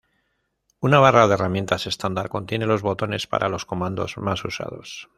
[0.79, 5.09] Una barra de herramientas estándar contiene los botones para los comandos más usados.